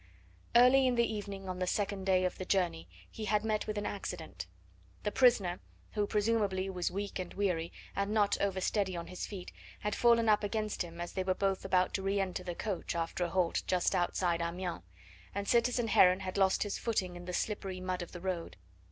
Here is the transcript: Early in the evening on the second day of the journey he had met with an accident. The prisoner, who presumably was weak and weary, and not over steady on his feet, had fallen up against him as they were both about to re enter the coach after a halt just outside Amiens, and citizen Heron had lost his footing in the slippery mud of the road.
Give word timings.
Early 0.55 0.87
in 0.87 0.95
the 0.95 1.05
evening 1.05 1.47
on 1.47 1.59
the 1.59 1.67
second 1.67 2.05
day 2.07 2.25
of 2.25 2.39
the 2.39 2.43
journey 2.43 2.89
he 3.11 3.25
had 3.25 3.45
met 3.45 3.67
with 3.67 3.77
an 3.77 3.85
accident. 3.85 4.47
The 5.03 5.11
prisoner, 5.11 5.59
who 5.91 6.07
presumably 6.07 6.71
was 6.71 6.89
weak 6.89 7.19
and 7.19 7.31
weary, 7.35 7.71
and 7.95 8.11
not 8.11 8.35
over 8.41 8.59
steady 8.61 8.97
on 8.97 9.05
his 9.05 9.27
feet, 9.27 9.51
had 9.81 9.93
fallen 9.93 10.27
up 10.27 10.43
against 10.43 10.81
him 10.83 10.99
as 10.99 11.13
they 11.13 11.21
were 11.23 11.35
both 11.35 11.63
about 11.65 11.93
to 11.93 12.01
re 12.01 12.19
enter 12.19 12.41
the 12.43 12.55
coach 12.55 12.95
after 12.95 13.25
a 13.25 13.29
halt 13.29 13.61
just 13.67 13.93
outside 13.93 14.41
Amiens, 14.41 14.81
and 15.35 15.47
citizen 15.47 15.87
Heron 15.89 16.21
had 16.21 16.35
lost 16.35 16.63
his 16.63 16.79
footing 16.79 17.15
in 17.15 17.25
the 17.25 17.31
slippery 17.33 17.79
mud 17.79 18.01
of 18.01 18.11
the 18.11 18.21
road. 18.21 18.57